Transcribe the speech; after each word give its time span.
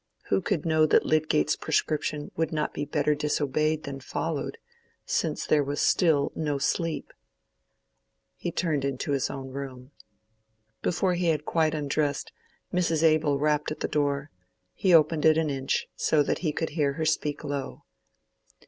Who 0.29 0.41
could 0.41 0.65
know 0.65 0.87
that 0.87 1.05
Lydgate's 1.05 1.55
prescription 1.55 2.31
would 2.35 2.51
not 2.51 2.73
be 2.73 2.85
better 2.85 3.13
disobeyed 3.13 3.83
than 3.83 3.99
followed, 3.99 4.57
since 5.05 5.45
there 5.45 5.63
was 5.63 5.79
still 5.79 6.31
no 6.35 6.57
sleep? 6.57 7.13
He 8.35 8.51
turned 8.51 8.83
into 8.83 9.11
his 9.11 9.29
own 9.29 9.49
room. 9.51 9.91
Before 10.81 11.13
he 11.13 11.27
had 11.27 11.45
quite 11.45 11.75
undressed, 11.75 12.31
Mrs. 12.73 13.03
Abel 13.03 13.37
rapped 13.37 13.69
at 13.69 13.81
the 13.81 13.87
door; 13.87 14.31
he 14.73 14.91
opened 14.91 15.23
it 15.23 15.37
an 15.37 15.51
inch, 15.51 15.85
so 15.95 16.23
that 16.23 16.39
he 16.39 16.51
could 16.51 16.69
hear 16.69 16.93
her 16.93 17.05
speak 17.05 17.43
low. 17.43 17.83